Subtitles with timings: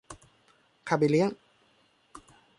[0.87, 1.29] ค่าเบี้ยเลี้ยง